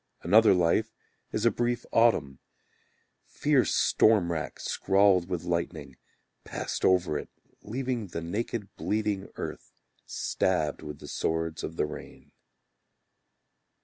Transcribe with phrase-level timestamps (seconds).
[0.23, 0.95] Another life
[1.31, 2.39] is a brief autumn,
[3.27, 5.95] Fierce storm rack scrawled with lightning
[6.43, 7.29] Passed over it
[7.61, 9.71] Leaving the naked bleeding earth,
[10.07, 12.31] Stabbed with the swords of the rain.